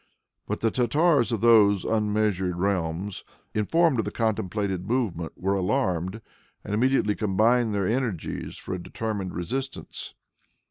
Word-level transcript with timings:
But 0.47 0.61
the 0.61 0.71
Tartars 0.71 1.31
of 1.31 1.41
those 1.41 1.85
unmeasured 1.85 2.55
realms, 2.57 3.23
informed 3.53 3.99
of 3.99 4.05
the 4.05 4.09
contemplated 4.09 4.87
movement, 4.87 5.33
were 5.35 5.53
alarmed, 5.53 6.23
and 6.63 6.73
immediately 6.73 7.13
combined 7.13 7.75
their 7.75 7.85
energies 7.85 8.57
for 8.57 8.73
a 8.73 8.81
determined 8.81 9.35
resistance. 9.35 10.15